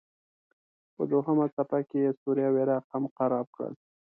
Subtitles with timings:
[0.95, 3.73] په دوهمه څپه کې یې سوریه او عراق هم خراب کړل.